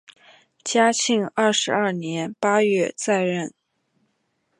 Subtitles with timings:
[0.63, 3.53] 嘉庆二十二年八月再任。